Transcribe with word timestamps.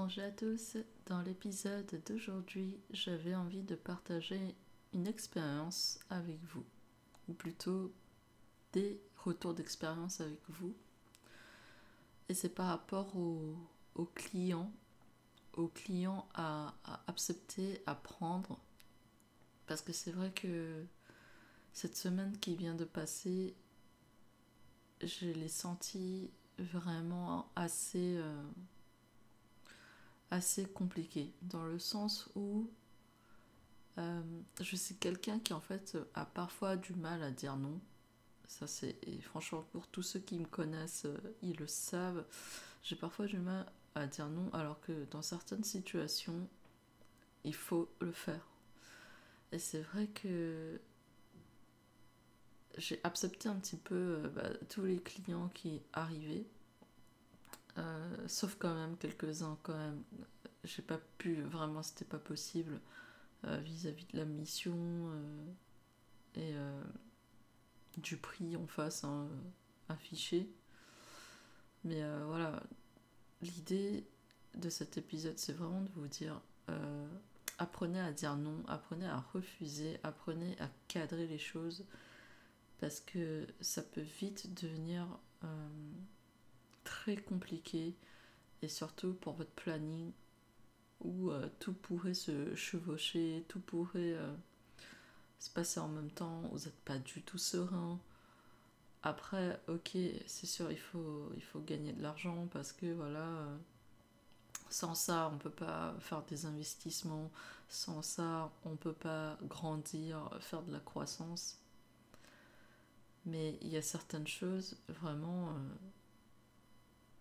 Bonjour 0.00 0.22
à 0.22 0.30
tous, 0.30 0.76
dans 1.06 1.22
l'épisode 1.22 2.00
d'aujourd'hui, 2.06 2.78
j'avais 2.92 3.34
envie 3.34 3.64
de 3.64 3.74
partager 3.74 4.54
une 4.94 5.08
expérience 5.08 5.98
avec 6.08 6.38
vous, 6.44 6.64
ou 7.26 7.32
plutôt 7.32 7.92
des 8.72 9.00
retours 9.16 9.54
d'expérience 9.54 10.20
avec 10.20 10.38
vous. 10.50 10.72
Et 12.28 12.34
c'est 12.34 12.48
par 12.48 12.68
rapport 12.68 13.16
aux 13.16 13.56
au 13.96 14.04
clients, 14.04 14.70
aux 15.54 15.66
clients 15.66 16.28
à, 16.32 16.74
accepter, 17.08 17.82
à 17.86 17.96
prendre, 17.96 18.60
parce 19.66 19.82
que 19.82 19.92
c'est 19.92 20.12
vrai 20.12 20.30
que 20.30 20.86
cette 21.72 21.96
semaine 21.96 22.38
qui 22.38 22.54
vient 22.54 22.76
de 22.76 22.84
passer, 22.84 23.52
je 25.02 25.26
l'ai 25.26 25.48
senti 25.48 26.30
vraiment 26.56 27.50
assez... 27.56 28.18
Euh, 28.18 28.44
assez 30.30 30.66
compliqué, 30.66 31.32
dans 31.42 31.64
le 31.64 31.78
sens 31.78 32.28
où 32.34 32.70
euh, 33.98 34.22
je 34.60 34.76
suis 34.76 34.96
quelqu'un 34.96 35.38
qui 35.38 35.52
en 35.52 35.60
fait 35.60 35.96
a 36.14 36.24
parfois 36.24 36.76
du 36.76 36.94
mal 36.94 37.22
à 37.22 37.30
dire 37.30 37.56
non. 37.56 37.80
Ça 38.46 38.66
c'est 38.66 38.96
et 39.06 39.20
franchement 39.20 39.62
pour 39.72 39.86
tous 39.88 40.02
ceux 40.02 40.20
qui 40.20 40.38
me 40.38 40.46
connaissent, 40.46 41.04
euh, 41.06 41.36
ils 41.42 41.56
le 41.56 41.66
savent. 41.66 42.24
J'ai 42.82 42.96
parfois 42.96 43.26
du 43.26 43.38
mal 43.38 43.66
à 43.94 44.06
dire 44.06 44.28
non 44.28 44.50
alors 44.52 44.80
que 44.80 45.04
dans 45.10 45.22
certaines 45.22 45.64
situations, 45.64 46.48
il 47.44 47.54
faut 47.54 47.88
le 48.00 48.12
faire. 48.12 48.46
Et 49.52 49.58
c'est 49.58 49.80
vrai 49.80 50.06
que 50.08 50.80
j'ai 52.76 53.00
accepté 53.02 53.48
un 53.48 53.56
petit 53.56 53.76
peu 53.76 53.94
euh, 53.94 54.28
bah, 54.28 54.50
tous 54.68 54.84
les 54.84 54.98
clients 54.98 55.48
qui 55.54 55.82
arrivaient 55.92 56.46
sauf 58.28 58.56
quand 58.58 58.74
même 58.74 58.96
quelques-uns 58.96 59.58
quand 59.62 59.76
même. 59.76 60.02
J'ai 60.64 60.82
pas 60.82 60.98
pu, 61.18 61.42
vraiment 61.42 61.82
c'était 61.82 62.04
pas 62.04 62.18
possible 62.18 62.80
euh, 63.44 63.58
vis-à-vis 63.58 64.06
de 64.06 64.18
la 64.18 64.24
mission 64.24 64.76
euh, 64.76 65.52
et 66.36 66.54
du 68.00 68.16
prix 68.16 68.56
en 68.56 68.66
face 68.66 69.04
hein, 69.04 69.28
affiché. 69.88 70.48
Mais 71.84 72.02
voilà, 72.26 72.62
l'idée 73.40 74.06
de 74.54 74.68
cet 74.68 74.98
épisode 74.98 75.38
c'est 75.38 75.52
vraiment 75.52 75.80
de 75.80 75.90
vous 75.94 76.08
dire 76.08 76.40
apprenez 77.58 78.00
à 78.00 78.12
dire 78.12 78.36
non, 78.36 78.62
apprenez 78.68 79.06
à 79.06 79.18
refuser, 79.32 79.98
apprenez 80.02 80.56
à 80.60 80.68
cadrer 80.86 81.26
les 81.26 81.38
choses 81.38 81.84
parce 82.78 83.00
que 83.00 83.46
ça 83.60 83.82
peut 83.82 84.04
vite 84.20 84.54
devenir 84.62 85.06
très 86.88 87.16
compliqué 87.16 87.94
et 88.62 88.68
surtout 88.68 89.14
pour 89.14 89.34
votre 89.34 89.50
planning 89.50 90.12
où 91.00 91.30
euh, 91.30 91.48
tout 91.60 91.72
pourrait 91.72 92.14
se 92.14 92.54
chevaucher, 92.54 93.44
tout 93.48 93.60
pourrait 93.60 94.14
euh, 94.14 94.34
se 95.38 95.50
passer 95.50 95.80
en 95.80 95.88
même 95.88 96.10
temps, 96.10 96.42
vous 96.52 96.58
n'êtes 96.58 96.80
pas 96.80 96.98
du 96.98 97.22
tout 97.22 97.38
serein. 97.38 98.00
Après, 99.02 99.60
ok, 99.68 99.96
c'est 100.26 100.46
sûr, 100.46 100.72
il 100.72 100.78
faut, 100.78 101.30
il 101.36 101.42
faut 101.42 101.60
gagner 101.60 101.92
de 101.92 102.02
l'argent 102.02 102.48
parce 102.52 102.72
que 102.72 102.92
voilà, 102.92 103.26
euh, 103.26 103.56
sans 104.70 104.94
ça, 104.94 105.30
on 105.32 105.38
peut 105.38 105.50
pas 105.50 105.94
faire 106.00 106.22
des 106.24 106.46
investissements, 106.46 107.30
sans 107.68 108.02
ça, 108.02 108.50
on 108.64 108.76
peut 108.76 108.92
pas 108.92 109.38
grandir, 109.44 110.30
faire 110.40 110.62
de 110.62 110.72
la 110.72 110.80
croissance. 110.80 111.58
Mais 113.24 113.58
il 113.62 113.68
y 113.68 113.76
a 113.76 113.82
certaines 113.82 114.26
choses, 114.26 114.76
vraiment, 114.88 115.54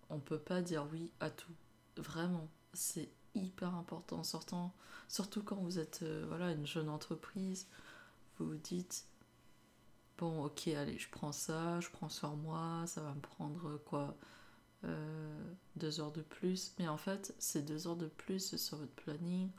on 0.10 0.20
peut 0.20 0.40
pas 0.40 0.62
dire 0.62 0.88
oui 0.92 1.12
à 1.20 1.30
tout. 1.30 1.54
Vraiment, 1.98 2.48
c'est 2.74 3.10
hyper 3.36 3.76
important, 3.76 4.24
sortant, 4.24 4.74
surtout 5.08 5.44
quand 5.44 5.58
vous 5.58 5.80
êtes 5.80 6.02
euh, 6.04 6.26
voilà, 6.28 6.52
une 6.52 6.66
jeune 6.66 6.90
entreprise, 6.90 7.68
vous 8.38 8.48
vous 8.48 8.58
dites 8.58 9.06
bon 10.18 10.46
ok 10.46 10.68
allez 10.70 10.98
je 10.98 11.10
prends 11.10 11.32
ça, 11.32 11.80
je 11.80 11.90
prends 11.90 12.10
sur 12.10 12.36
moi, 12.36 12.84
ça 12.88 13.02
va 13.02 13.14
me 13.14 13.22
prendre 13.22 13.78
quoi 13.86 14.16
euh, 14.84 15.54
deux 15.76 16.00
heures 16.00 16.12
de 16.12 16.22
plus, 16.22 16.74
mais 16.80 16.88
en 16.88 16.98
fait 16.98 17.34
ces 17.40 17.62
deux 17.62 17.88
heures 17.88 17.96
de 17.96 18.08
plus 18.08 18.56
sur 18.56 18.78
votre 18.78 18.94
planning, 18.94 19.50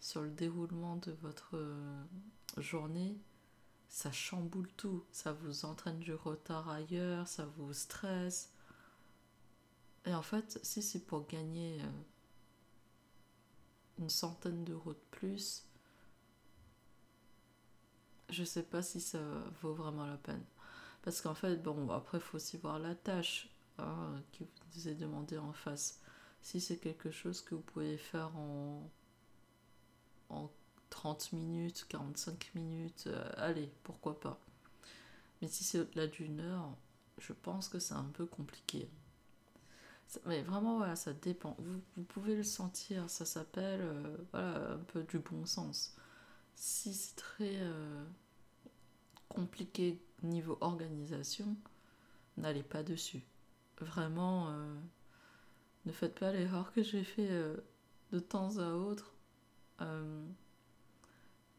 sur 0.00 0.22
le 0.22 0.30
déroulement 0.30 0.96
de 0.96 1.12
votre 1.22 1.56
euh, 1.56 2.04
journée, 2.58 3.16
ça 3.88 4.12
chamboule 4.12 4.68
tout, 4.76 5.04
ça 5.12 5.32
vous 5.32 5.64
entraîne 5.64 5.98
du 5.98 6.14
retard 6.14 6.68
ailleurs, 6.68 7.28
ça 7.28 7.46
vous 7.56 7.72
stresse, 7.72 8.51
et 10.04 10.14
en 10.14 10.22
fait, 10.22 10.58
si 10.62 10.82
c'est 10.82 11.04
pour 11.06 11.26
gagner 11.26 11.80
euh, 11.80 11.90
une 13.98 14.10
centaine 14.10 14.64
d'euros 14.64 14.94
de 14.94 15.04
plus, 15.10 15.64
je 18.30 18.44
sais 18.44 18.62
pas 18.62 18.82
si 18.82 19.00
ça 19.00 19.20
vaut 19.60 19.74
vraiment 19.74 20.06
la 20.06 20.16
peine. 20.16 20.44
Parce 21.02 21.20
qu'en 21.20 21.34
fait, 21.34 21.56
bon, 21.56 21.90
après, 21.90 22.18
il 22.18 22.20
faut 22.20 22.36
aussi 22.36 22.56
voir 22.56 22.78
la 22.78 22.94
tâche 22.94 23.48
hein, 23.78 24.20
qui 24.32 24.46
vous 24.74 24.88
est 24.88 24.94
demandée 24.94 25.38
en 25.38 25.52
face. 25.52 26.00
Si 26.40 26.60
c'est 26.60 26.78
quelque 26.78 27.10
chose 27.10 27.40
que 27.42 27.54
vous 27.54 27.60
pouvez 27.60 27.96
faire 27.96 28.36
en, 28.36 28.90
en 30.30 30.50
30 30.90 31.32
minutes, 31.32 31.86
45 31.88 32.52
minutes, 32.54 33.04
euh, 33.06 33.30
allez, 33.36 33.70
pourquoi 33.84 34.18
pas. 34.18 34.40
Mais 35.40 35.48
si 35.48 35.64
c'est 35.64 35.80
au-delà 35.80 36.06
d'une 36.06 36.40
heure, 36.40 36.76
je 37.18 37.32
pense 37.32 37.68
que 37.68 37.78
c'est 37.78 37.94
un 37.94 38.10
peu 38.12 38.26
compliqué. 38.26 38.88
Mais 40.26 40.42
vraiment, 40.42 40.76
voilà, 40.76 40.96
ça 40.96 41.12
dépend. 41.12 41.56
Vous, 41.58 42.02
pouvez 42.04 42.36
le 42.36 42.42
sentir, 42.42 43.08
ça 43.08 43.24
s'appelle 43.24 43.80
euh, 43.80 44.16
voilà, 44.32 44.72
un 44.72 44.78
peu 44.78 45.02
du 45.04 45.18
bon 45.18 45.46
sens. 45.46 45.96
Si 46.54 46.92
c'est 46.92 47.16
très 47.16 47.56
euh, 47.60 48.04
compliqué 49.28 50.00
niveau 50.22 50.58
organisation, 50.60 51.56
n'allez 52.36 52.62
pas 52.62 52.82
dessus. 52.82 53.22
Vraiment, 53.80 54.48
euh, 54.50 54.74
ne 55.86 55.92
faites 55.92 56.18
pas 56.18 56.30
l'erreur 56.32 56.72
que 56.72 56.82
j'ai 56.82 57.04
fait 57.04 57.30
de 58.12 58.18
temps 58.18 58.58
à 58.58 58.72
autre. 58.72 59.14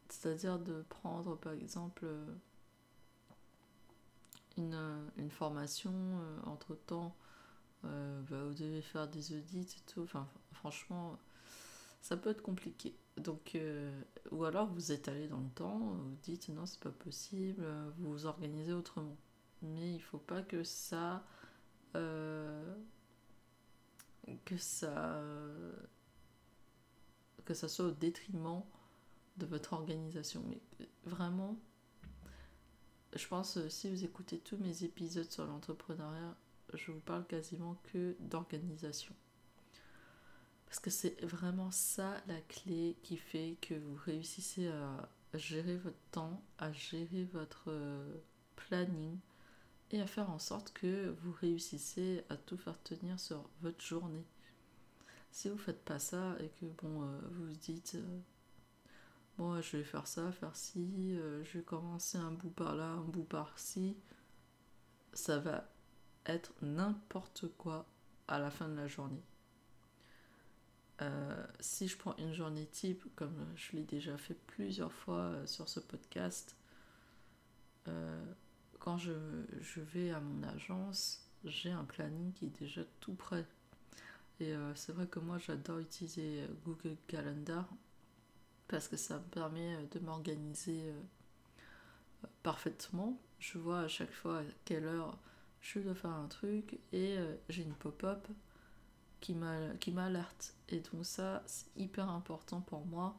C'est-à-dire 0.08 0.58
de 0.58 0.82
prendre 0.88 1.36
par 1.36 1.52
exemple 1.52 2.06
une, 4.56 5.10
une 5.18 5.30
formation 5.30 5.92
entre 6.46 6.74
temps 6.74 7.14
euh, 7.84 8.22
bah, 8.30 8.44
vous 8.44 8.54
devez 8.54 8.82
faire 8.82 9.08
des 9.08 9.36
audits 9.36 9.60
et 9.60 9.92
tout. 9.92 10.02
Enfin, 10.02 10.28
franchement, 10.52 11.18
ça 12.00 12.16
peut 12.16 12.30
être 12.30 12.42
compliqué. 12.42 12.94
Donc, 13.16 13.54
euh, 13.54 14.02
ou 14.30 14.44
alors 14.44 14.66
vous 14.68 14.92
étalez 14.92 15.28
dans 15.28 15.40
le 15.40 15.50
temps, 15.50 15.78
vous 15.78 16.16
dites 16.22 16.48
non, 16.48 16.66
c'est 16.66 16.80
pas 16.80 16.90
possible, 16.90 17.64
vous 17.98 18.12
vous 18.12 18.26
organisez 18.26 18.72
autrement. 18.72 19.16
Mais 19.62 19.94
il 19.94 20.00
faut 20.02 20.18
pas 20.18 20.42
que 20.42 20.64
ça. 20.64 21.24
Euh, 21.96 22.74
que 24.44 24.56
ça. 24.56 25.22
que 27.44 27.54
ça 27.54 27.68
soit 27.68 27.86
au 27.86 27.90
détriment 27.90 28.62
de 29.36 29.46
votre 29.46 29.72
organisation. 29.74 30.42
Mais 30.48 30.60
vraiment, 31.04 31.56
je 33.14 33.26
pense, 33.28 33.68
si 33.68 33.90
vous 33.90 34.04
écoutez 34.04 34.38
tous 34.38 34.56
mes 34.56 34.84
épisodes 34.84 35.30
sur 35.30 35.46
l'entrepreneuriat, 35.46 36.36
je 36.76 36.92
vous 36.92 37.00
parle 37.00 37.26
quasiment 37.26 37.80
que 37.92 38.16
d'organisation. 38.20 39.14
Parce 40.66 40.80
que 40.80 40.90
c'est 40.90 41.24
vraiment 41.24 41.70
ça 41.70 42.22
la 42.26 42.40
clé 42.40 42.96
qui 43.02 43.16
fait 43.16 43.56
que 43.60 43.74
vous 43.74 43.96
réussissez 44.04 44.68
à 44.68 45.08
gérer 45.38 45.76
votre 45.76 45.98
temps, 46.10 46.42
à 46.58 46.72
gérer 46.72 47.24
votre 47.32 47.64
euh, 47.68 48.16
planning 48.56 49.18
et 49.90 50.00
à 50.00 50.06
faire 50.06 50.30
en 50.30 50.38
sorte 50.38 50.72
que 50.72 51.10
vous 51.22 51.32
réussissez 51.32 52.24
à 52.28 52.36
tout 52.36 52.56
faire 52.56 52.80
tenir 52.82 53.20
sur 53.20 53.48
votre 53.60 53.84
journée. 53.84 54.24
Si 55.30 55.48
vous 55.48 55.56
ne 55.56 55.60
faites 55.60 55.84
pas 55.84 55.98
ça 55.98 56.36
et 56.40 56.48
que 56.48 56.66
bon, 56.82 57.02
euh, 57.02 57.20
vous 57.30 57.46
vous 57.46 57.56
dites 57.56 57.96
euh, 57.96 58.20
bon, 59.38 59.60
je 59.60 59.76
vais 59.76 59.84
faire 59.84 60.06
ça, 60.06 60.32
faire 60.32 60.56
ci, 60.56 61.16
je 61.42 61.58
vais 61.58 61.64
commencer 61.64 62.18
un 62.18 62.30
bout 62.30 62.50
par 62.50 62.74
là, 62.74 62.86
un 62.86 63.04
bout 63.04 63.24
par 63.24 63.58
ci, 63.58 63.96
ça 65.12 65.38
va 65.38 65.68
être 66.26 66.52
n'importe 66.62 67.46
quoi 67.58 67.86
à 68.28 68.38
la 68.38 68.50
fin 68.50 68.68
de 68.68 68.76
la 68.76 68.86
journée. 68.86 69.22
Euh, 71.02 71.46
si 71.60 71.88
je 71.88 71.96
prends 71.96 72.16
une 72.18 72.32
journée 72.32 72.66
type, 72.66 73.04
comme 73.16 73.46
je 73.56 73.76
l'ai 73.76 73.82
déjà 73.82 74.16
fait 74.16 74.34
plusieurs 74.46 74.92
fois 74.92 75.16
euh, 75.16 75.46
sur 75.46 75.68
ce 75.68 75.80
podcast, 75.80 76.56
euh, 77.88 78.24
quand 78.78 78.96
je, 78.96 79.12
je, 79.60 79.80
vais 79.80 80.12
à 80.12 80.20
mon 80.20 80.42
agence, 80.44 81.28
j'ai 81.44 81.72
un 81.72 81.84
planning 81.84 82.32
qui 82.32 82.46
est 82.46 82.58
déjà 82.60 82.82
tout 83.00 83.14
prêt. 83.14 83.44
Et 84.40 84.52
c'est 84.74 84.90
vrai 84.90 85.06
que 85.06 85.20
moi 85.20 85.38
j'adore 85.38 85.78
utiliser 85.78 86.44
Google 86.64 86.96
Calendar 87.06 87.68
parce 88.66 88.88
que 88.88 88.96
ça 88.96 89.18
me 89.18 89.24
permet 89.24 89.86
de 89.92 90.00
m'organiser 90.00 90.92
parfaitement. 92.42 93.16
Je 93.38 93.58
vois 93.58 93.82
à 93.82 93.88
chaque 93.88 94.12
fois 94.12 94.40
à 94.40 94.42
quelle 94.64 94.86
heure 94.86 95.16
je 95.64 95.80
dois 95.80 95.94
faire 95.94 96.10
un 96.10 96.28
truc 96.28 96.78
et 96.92 97.16
euh, 97.18 97.34
j'ai 97.48 97.62
une 97.62 97.74
pop-up 97.74 98.28
qui 99.20 99.34
m'alerte. 99.34 100.54
Et 100.68 100.80
donc 100.80 101.06
ça, 101.06 101.42
c'est 101.46 101.66
hyper 101.76 102.10
important 102.10 102.60
pour 102.60 102.84
moi 102.84 103.16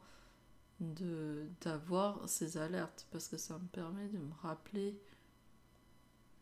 d'avoir 1.60 2.28
ces 2.28 2.56
alertes 2.58 3.06
parce 3.10 3.28
que 3.28 3.36
ça 3.36 3.58
me 3.58 3.66
permet 3.66 4.08
de 4.08 4.18
me 4.18 4.32
rappeler 4.42 4.96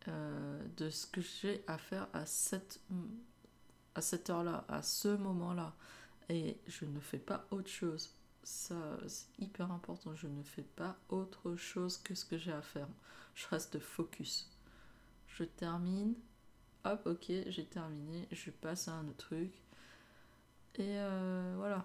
euh, 0.08 0.62
de 0.76 0.90
ce 0.90 1.06
que 1.06 1.22
j'ai 1.22 1.64
à 1.66 1.78
faire 1.78 2.08
à 2.12 2.26
cette, 2.26 2.80
à 3.94 4.02
cette 4.02 4.28
heure-là, 4.28 4.66
à 4.68 4.82
ce 4.82 5.08
moment-là. 5.16 5.74
Et 6.28 6.58
je 6.66 6.84
ne 6.84 7.00
fais 7.00 7.18
pas 7.18 7.46
autre 7.50 7.70
chose. 7.70 8.14
Ça, 8.42 8.98
c'est 9.06 9.28
hyper 9.38 9.72
important. 9.72 10.14
Je 10.14 10.26
ne 10.26 10.42
fais 10.42 10.62
pas 10.76 10.98
autre 11.08 11.56
chose 11.56 11.96
que 11.96 12.14
ce 12.14 12.26
que 12.26 12.36
j'ai 12.36 12.52
à 12.52 12.60
faire. 12.60 12.88
Je 13.34 13.46
reste 13.48 13.78
focus. 13.78 14.53
Je 15.34 15.42
termine. 15.42 16.14
Hop, 16.84 17.06
ok, 17.06 17.32
j'ai 17.46 17.64
terminé. 17.64 18.28
Je 18.30 18.50
passe 18.50 18.88
à 18.88 18.92
un 18.92 19.08
autre 19.08 19.26
truc. 19.26 19.52
Et 20.76 20.98
euh, 20.98 21.54
voilà. 21.56 21.84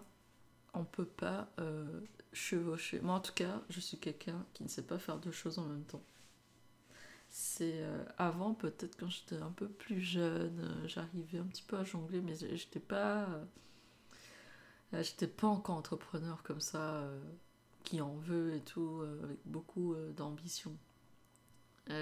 On 0.75 0.83
peut 0.85 1.05
pas 1.05 1.49
euh, 1.59 2.01
chevaucher. 2.31 2.99
Moi, 3.01 3.15
en 3.15 3.19
tout 3.19 3.33
cas, 3.33 3.61
je 3.69 3.79
suis 3.79 3.97
quelqu'un 3.97 4.45
qui 4.53 4.63
ne 4.63 4.69
sait 4.69 4.83
pas 4.83 4.99
faire 4.99 5.17
deux 5.17 5.31
choses 5.31 5.57
en 5.57 5.65
même 5.65 5.83
temps. 5.83 6.03
C'est 7.31 7.81
euh, 7.81 8.03
avant, 8.19 8.53
peut-être 8.53 8.95
quand 8.99 9.09
j'étais 9.09 9.37
un 9.37 9.51
peu 9.51 9.67
plus 9.67 9.99
jeune, 10.01 10.83
j'arrivais 10.85 11.39
un 11.39 11.45
petit 11.45 11.63
peu 11.63 11.77
à 11.77 11.83
jongler, 11.83 12.21
mais 12.21 12.35
j'étais 12.35 12.79
pas. 12.79 13.27
j'étais 14.93 15.27
pas 15.27 15.47
encore 15.47 15.75
entrepreneur 15.77 16.43
comme 16.43 16.61
ça, 16.61 17.03
qui 17.83 17.99
en 18.01 18.15
veut 18.17 18.53
et 18.55 18.61
tout, 18.61 19.03
avec 19.23 19.39
beaucoup 19.45 19.95
d'ambition. 20.15 20.75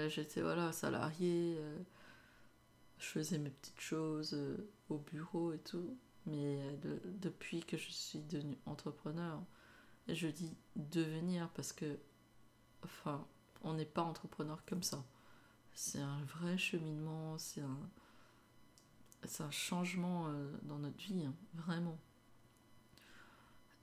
J'étais 0.08 0.42
voilà, 0.42 0.72
salarié, 0.72 1.58
je 2.98 3.06
faisais 3.06 3.38
mes 3.38 3.50
petites 3.50 3.80
choses 3.80 4.38
au 4.88 4.98
bureau 4.98 5.52
et 5.52 5.58
tout. 5.58 5.96
Mais 6.26 6.58
depuis 7.20 7.60
que 7.60 7.76
je 7.76 7.90
suis 7.90 8.20
devenue 8.20 8.58
entrepreneur, 8.66 9.42
je 10.08 10.28
dis 10.28 10.54
devenir 10.76 11.48
parce 11.50 11.72
que, 11.72 11.98
enfin, 12.84 13.26
on 13.62 13.74
n'est 13.74 13.84
pas 13.84 14.02
entrepreneur 14.02 14.62
comme 14.66 14.82
ça. 14.82 15.04
C'est 15.74 16.00
un 16.00 16.22
vrai 16.24 16.58
cheminement, 16.58 17.38
c'est 17.38 17.60
un, 17.60 17.90
un 19.40 19.50
changement 19.50 20.26
euh, 20.28 20.50
dans 20.62 20.78
notre 20.78 20.98
vie, 20.98 21.24
hein, 21.24 21.34
vraiment. 21.54 21.98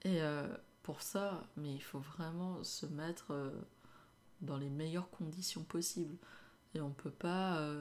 Et 0.02 0.20
euh, 0.22 0.46
pour 0.82 1.02
ça, 1.02 1.42
mais 1.56 1.74
il 1.74 1.82
faut 1.82 2.00
vraiment 2.00 2.62
se 2.62 2.86
mettre 2.86 3.32
euh, 3.32 3.50
dans 4.40 4.56
les 4.56 4.68
meilleures 4.70 5.10
conditions 5.10 5.64
possibles. 5.64 6.16
Et 6.74 6.80
on 6.80 6.88
ne 6.88 6.94
peut 6.94 7.10
pas 7.10 7.80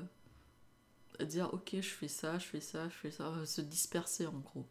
dire 1.24 1.54
ok 1.54 1.75
je 1.75 1.81
fais 1.81 2.07
ça, 2.07 2.38
je 2.40 2.46
fais 2.46 2.60
ça, 2.60 2.90
je 2.90 2.96
fais 2.96 3.12
ça, 3.12 3.28
euh, 3.28 3.46
se 3.46 3.62
disperser 3.62 4.28
en 4.28 4.40
gros. 4.40 4.66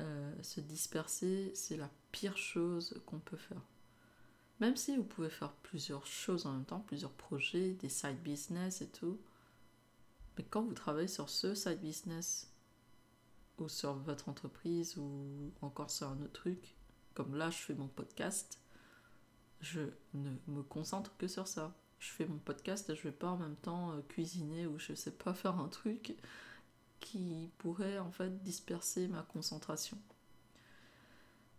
Euh, 0.00 0.42
se 0.42 0.60
disperser, 0.60 1.52
c'est 1.54 1.76
la 1.76 1.88
pire 2.10 2.36
chose 2.36 3.00
qu'on 3.06 3.20
peut 3.20 3.36
faire. 3.36 3.62
Même 4.60 4.76
si 4.76 4.96
vous 4.96 5.04
pouvez 5.04 5.30
faire 5.30 5.52
plusieurs 5.52 6.06
choses 6.06 6.46
en 6.46 6.52
même 6.52 6.64
temps, 6.64 6.80
plusieurs 6.80 7.12
projets, 7.12 7.72
des 7.74 7.88
side 7.88 8.20
business 8.22 8.82
et 8.82 8.88
tout, 8.88 9.20
mais 10.36 10.44
quand 10.44 10.62
vous 10.62 10.74
travaillez 10.74 11.08
sur 11.08 11.28
ce 11.28 11.54
side 11.54 11.80
business, 11.80 12.50
ou 13.58 13.68
sur 13.68 13.94
votre 13.94 14.28
entreprise, 14.28 14.96
ou 14.96 15.52
encore 15.62 15.90
sur 15.90 16.08
un 16.08 16.20
autre 16.22 16.32
truc, 16.32 16.74
comme 17.14 17.36
là 17.36 17.50
je 17.50 17.58
fais 17.58 17.74
mon 17.74 17.86
podcast, 17.86 18.58
je 19.64 19.80
ne 20.12 20.30
me 20.46 20.62
concentre 20.62 21.16
que 21.16 21.26
sur 21.26 21.48
ça 21.48 21.74
je 21.98 22.10
fais 22.10 22.26
mon 22.26 22.38
podcast 22.38 22.94
je 22.94 23.02
vais 23.02 23.12
pas 23.12 23.28
en 23.28 23.38
même 23.38 23.56
temps 23.56 23.92
euh, 23.92 24.02
cuisiner 24.08 24.66
ou 24.66 24.78
je 24.78 24.92
sais 24.94 25.10
pas 25.10 25.34
faire 25.34 25.58
un 25.58 25.68
truc 25.68 26.14
qui 27.04 27.50
pourrait 27.58 27.98
en 27.98 28.10
fait 28.10 28.42
disperser 28.42 29.08
ma 29.08 29.22
concentration. 29.22 29.98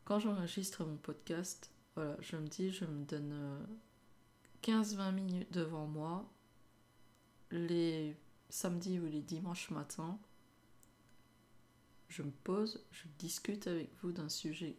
Quand 0.03 0.17
j'enregistre 0.17 0.83
mon 0.83 0.97
podcast, 0.97 1.69
voilà, 1.95 2.17
je 2.19 2.35
me 2.35 2.47
dis, 2.47 2.71
je 2.71 2.85
me 2.85 3.05
donne 3.05 3.63
15-20 4.63 4.99
euh, 4.99 5.11
minutes 5.11 5.53
devant 5.53 5.85
moi, 5.85 6.27
les 7.51 8.17
samedis 8.49 8.99
ou 8.99 9.05
les 9.05 9.21
dimanches 9.21 9.69
matin, 9.69 10.17
je 12.09 12.23
me 12.23 12.31
pose, 12.31 12.83
je 12.91 13.03
discute 13.19 13.67
avec 13.67 13.91
vous 14.01 14.11
d'un 14.11 14.29
sujet 14.29 14.75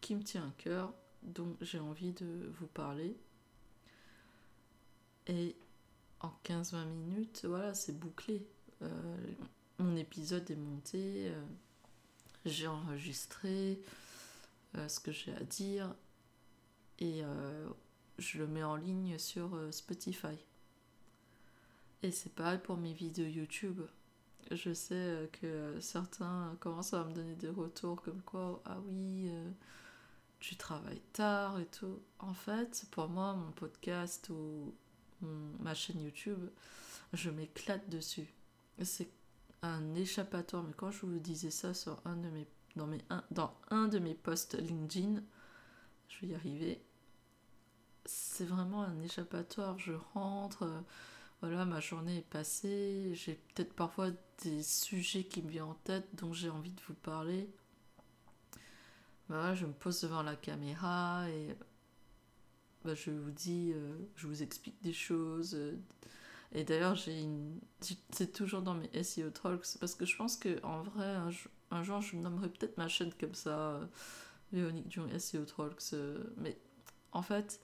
qui 0.00 0.14
me 0.14 0.22
tient 0.22 0.48
à 0.48 0.52
cœur, 0.56 0.94
dont 1.22 1.56
j'ai 1.60 1.78
envie 1.80 2.12
de 2.12 2.50
vous 2.58 2.66
parler 2.66 3.16
et 5.28 5.54
en 6.20 6.32
15-20 6.44 6.86
minutes, 6.86 7.44
voilà, 7.44 7.74
c'est 7.74 7.96
bouclé. 7.98 8.46
Euh, 8.82 9.16
mon 9.78 9.94
épisode 9.96 10.50
est 10.50 10.56
monté, 10.56 11.28
euh, 11.28 11.44
j'ai 12.44 12.66
enregistré 12.66 13.78
euh, 14.76 14.88
ce 14.88 15.00
que 15.00 15.12
j'ai 15.12 15.34
à 15.34 15.44
dire 15.44 15.94
et 17.00 17.22
je 18.18 18.38
le 18.38 18.48
mets 18.48 18.64
en 18.64 18.74
ligne 18.74 19.18
sur 19.18 19.56
Spotify. 19.70 20.36
Et 22.02 22.10
c'est 22.10 22.34
pareil 22.34 22.58
pour 22.58 22.76
mes 22.76 22.92
vidéos 22.92 23.28
YouTube. 23.28 23.82
Je 24.50 24.72
sais 24.72 25.30
que 25.40 25.78
certains 25.80 26.56
commencent 26.58 26.94
à 26.94 27.04
me 27.04 27.12
donner 27.12 27.36
des 27.36 27.50
retours 27.50 28.02
comme 28.02 28.20
quoi, 28.22 28.60
ah 28.64 28.78
oui, 28.88 29.30
tu 30.40 30.56
travailles 30.56 31.02
tard 31.12 31.58
et 31.58 31.66
tout. 31.66 32.00
En 32.18 32.34
fait, 32.34 32.86
pour 32.90 33.08
moi, 33.08 33.34
mon 33.34 33.50
podcast 33.52 34.30
ou 34.30 34.74
ma 35.60 35.74
chaîne 35.74 36.00
YouTube, 36.00 36.48
je 37.12 37.30
m'éclate 37.30 37.88
dessus. 37.88 38.32
C'est 38.82 39.10
un 39.62 39.94
échappatoire, 39.94 40.62
mais 40.62 40.74
quand 40.76 40.90
je 40.90 41.06
vous 41.06 41.18
disais 41.18 41.50
ça 41.50 41.74
sur 41.74 42.00
un 42.04 42.16
de 42.16 42.28
mes, 42.28 42.46
dans, 42.76 42.86
mes, 42.86 43.02
un, 43.10 43.24
dans 43.30 43.52
un 43.70 43.88
de 43.88 43.98
mes 43.98 44.14
posts 44.14 44.54
LinkedIn, 44.54 45.22
je 46.08 46.20
vais 46.20 46.26
y 46.28 46.34
arriver, 46.34 46.80
c'est 48.04 48.44
vraiment 48.44 48.82
un 48.82 49.00
échappatoire. 49.00 49.78
Je 49.78 49.94
rentre, 50.14 50.70
voilà, 51.40 51.64
ma 51.64 51.80
journée 51.80 52.18
est 52.18 52.30
passée, 52.30 53.10
j'ai 53.14 53.34
peut-être 53.34 53.74
parfois 53.74 54.10
des 54.42 54.62
sujets 54.62 55.24
qui 55.24 55.42
me 55.42 55.50
viennent 55.50 55.64
en 55.64 55.74
tête 55.74 56.08
dont 56.14 56.32
j'ai 56.32 56.50
envie 56.50 56.70
de 56.70 56.80
vous 56.86 56.94
parler. 56.94 57.50
Voilà, 59.28 59.54
je 59.54 59.66
me 59.66 59.72
pose 59.72 60.00
devant 60.00 60.22
la 60.22 60.36
caméra 60.36 61.28
et 61.28 61.54
bah, 62.84 62.94
je 62.94 63.10
vous 63.10 63.30
dis, 63.30 63.72
euh, 63.74 63.98
je 64.16 64.26
vous 64.26 64.42
explique 64.42 64.80
des 64.82 64.92
choses. 64.92 65.54
Euh, 65.54 65.76
et 66.52 66.64
d'ailleurs, 66.64 66.94
j'ai 66.94 67.20
une... 67.20 67.60
c'est 68.10 68.32
toujours 68.32 68.62
dans 68.62 68.74
mes 68.74 69.02
SEO 69.02 69.30
Talks, 69.30 69.76
parce 69.80 69.94
que 69.94 70.06
je 70.06 70.16
pense 70.16 70.36
que 70.36 70.62
en 70.64 70.82
vrai, 70.82 71.16
un, 71.70 71.82
jour, 71.82 72.00
je 72.00 72.16
nommerai 72.16 72.48
peut-être 72.48 72.78
ma 72.78 72.88
chaîne 72.88 73.12
comme 73.20 73.34
ça, 73.34 73.72
euh, 73.72 73.86
Véronique 74.52 74.88
Dion 74.88 75.06
SEO 75.18 75.44
Talks. 75.44 75.94
mais 76.38 76.58
en 77.12 77.22
fait, 77.22 77.60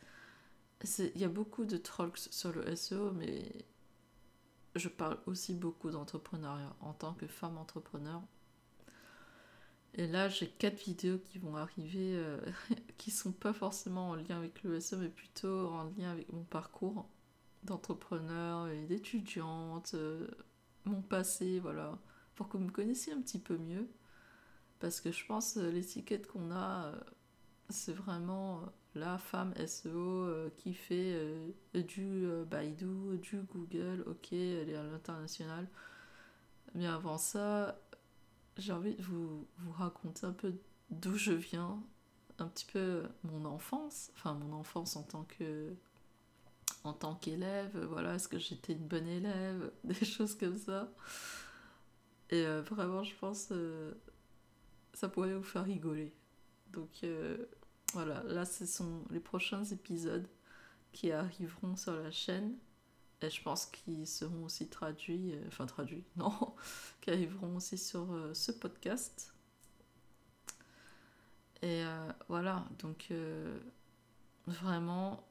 il 0.98 1.18
y 1.18 1.24
a 1.24 1.28
beaucoup 1.28 1.64
de 1.64 1.76
talks 1.76 2.18
sur 2.30 2.52
le 2.52 2.74
SEO, 2.76 3.12
mais 3.12 3.64
je 4.74 4.88
parle 4.88 5.18
aussi 5.26 5.54
beaucoup 5.54 5.90
d'entrepreneuriat 5.90 6.74
en 6.80 6.92
tant 6.92 7.14
que 7.14 7.26
femme 7.26 7.56
entrepreneur. 7.56 8.22
Et 9.96 10.08
là, 10.08 10.28
j'ai 10.28 10.48
quatre 10.48 10.82
vidéos 10.84 11.18
qui 11.18 11.38
vont 11.38 11.56
arriver 11.56 12.16
euh, 12.16 12.38
qui 12.98 13.10
sont 13.10 13.32
pas 13.32 13.52
forcément 13.52 14.10
en 14.10 14.14
lien 14.16 14.36
avec 14.38 14.62
le 14.64 14.78
mais 14.98 15.08
plutôt 15.08 15.68
en 15.68 15.84
lien 15.96 16.10
avec 16.10 16.32
mon 16.32 16.42
parcours 16.42 17.08
d'entrepreneur 17.62 18.68
et 18.68 18.86
d'étudiante, 18.86 19.92
euh, 19.94 20.26
mon 20.84 21.00
passé, 21.00 21.60
voilà, 21.60 21.98
pour 22.34 22.48
que 22.48 22.56
vous 22.56 22.64
me 22.64 22.70
connaissiez 22.70 23.12
un 23.12 23.20
petit 23.20 23.38
peu 23.38 23.56
mieux. 23.56 23.88
Parce 24.80 25.00
que 25.00 25.12
je 25.12 25.24
pense 25.26 25.56
euh, 25.56 25.70
l'étiquette 25.70 26.26
qu'on 26.26 26.50
a, 26.50 26.92
c'est 27.68 27.94
vraiment 27.94 28.62
la 28.96 29.16
femme 29.18 29.54
SEO 29.66 30.50
qui 30.56 30.74
fait 30.74 31.18
du 31.72 32.28
Baidu, 32.48 33.18
du 33.18 33.42
Google, 33.42 34.04
ok, 34.06 34.32
elle 34.32 34.70
est 34.70 34.76
à 34.76 34.82
l'international. 34.84 35.68
Mais 36.74 36.86
avant 36.86 37.18
ça, 37.18 37.80
j'ai 38.58 38.73
envie 38.73 38.94
de 38.94 39.02
vous, 39.02 39.46
vous 39.58 39.73
raconter 39.73 40.26
un 40.26 40.32
peu 40.32 40.54
d'où 40.90 41.16
je 41.16 41.32
viens, 41.32 41.82
un 42.38 42.46
petit 42.46 42.66
peu 42.66 43.04
mon 43.25 43.44
enfance, 43.44 44.11
enfin 44.14 44.34
mon 44.34 44.52
enfance 44.52 44.96
en 44.96 45.02
tant 45.02 45.25
que 45.25 45.75
en 46.84 46.92
tant 46.92 47.14
qu'élève, 47.14 47.78
voilà, 47.87 48.14
est-ce 48.14 48.28
que 48.28 48.38
j'étais 48.38 48.75
une 48.75 48.87
bonne 48.87 49.08
élève, 49.08 49.73
des 49.84 50.04
choses 50.04 50.34
comme 50.34 50.56
ça. 50.56 50.92
Et 52.30 52.46
euh, 52.46 52.62
vraiment, 52.62 53.02
je 53.02 53.14
pense 53.16 53.49
euh, 53.52 53.92
ça 54.92 55.08
pourrait 55.08 55.34
vous 55.34 55.42
faire 55.42 55.64
rigoler. 55.64 56.14
Donc 56.73 56.90
euh, 57.04 57.46
voilà, 57.92 58.23
là 58.25 58.44
ce 58.44 58.66
sont 58.66 59.04
les 59.11 59.20
prochains 59.20 59.64
épisodes 59.64 60.28
qui 60.92 61.11
arriveront 61.12 61.76
sur 61.76 61.94
la 61.94 62.11
chaîne. 62.11 62.54
Et 63.23 63.30
je 63.30 63.42
pense 63.42 63.66
qu'ils 63.66 64.06
seront 64.06 64.44
aussi 64.44 64.68
traduits, 64.68 65.33
euh, 65.33 65.44
enfin 65.49 65.66
traduits, 65.66 66.04
non, 66.16 66.54
qui 67.00 67.11
arriveront 67.11 67.56
aussi 67.56 67.78
sur 67.78 68.12
euh, 68.12 68.35
ce 68.35 68.52
podcast. 68.52 69.35
Et 71.62 71.83
euh, 71.85 72.12
voilà, 72.28 72.66
donc 72.78 73.11
vraiment, 74.47 75.26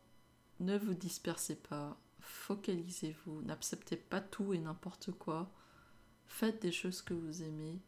ne 0.59 0.77
vous 0.77 0.95
dispersez 0.95 1.55
pas, 1.55 1.95
focalisez-vous, 2.21 3.43
n'acceptez 3.43 3.97
pas 3.97 4.21
tout 4.21 4.53
et 4.53 4.57
n'importe 4.57 5.11
quoi. 5.11 5.51
Faites 6.25 6.59
des 6.61 6.71
choses 6.71 7.03
que 7.03 7.13
vous 7.13 7.43
aimez 7.43 7.79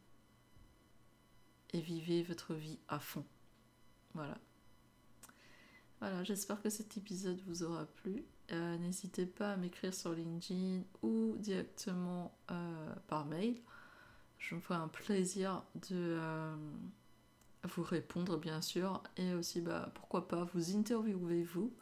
et 1.74 1.82
vivez 1.82 2.22
votre 2.22 2.54
vie 2.54 2.78
à 2.88 3.00
fond. 3.00 3.26
Voilà. 4.14 4.38
Voilà, 6.00 6.24
j'espère 6.24 6.62
que 6.62 6.70
cet 6.70 6.98
épisode 6.98 7.42
vous 7.48 7.64
aura 7.64 7.86
plu. 7.86 8.24
Euh, 8.52 8.78
n'hésitez 8.78 9.26
pas 9.26 9.54
à 9.54 9.58
m'écrire 9.58 9.94
sur 9.94 10.14
LinkedIn 10.14 10.84
ou 11.02 11.36
directement 11.38 12.38
euh, 12.52 12.96
par 13.08 13.26
mail. 13.26 13.60
Je 14.38 14.56
me 14.56 14.60
ferai 14.60 14.76
un 14.76 14.88
plaisir 14.88 15.64
de 15.90 16.18
euh, 16.20 16.56
vous 17.64 17.84
répondre, 17.84 18.38
bien 18.38 18.62
sûr. 18.62 19.02
Et 19.18 19.34
aussi, 19.34 19.62
bah, 19.62 19.92
pourquoi 19.96 20.28
pas, 20.28 20.44
vous 20.54 20.76
interviewer 20.76 21.44
vous. 21.44 21.74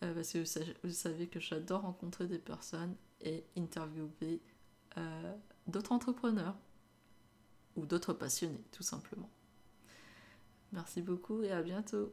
parce 0.00 0.32
que 0.32 0.44
vous 0.84 0.92
savez 0.92 1.26
que 1.26 1.40
j'adore 1.40 1.82
rencontrer 1.82 2.26
des 2.26 2.38
personnes 2.38 2.94
et 3.20 3.44
interviewer 3.56 4.40
d'autres 5.66 5.92
entrepreneurs 5.92 6.56
ou 7.74 7.86
d'autres 7.86 8.12
passionnés, 8.12 8.64
tout 8.72 8.82
simplement. 8.82 9.30
Merci 10.72 11.02
beaucoup 11.02 11.42
et 11.42 11.50
à 11.50 11.62
bientôt. 11.62 12.12